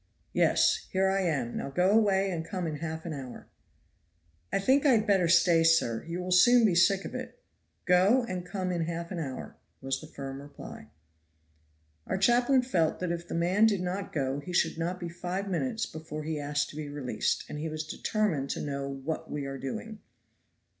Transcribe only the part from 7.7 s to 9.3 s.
"Go, and come in half an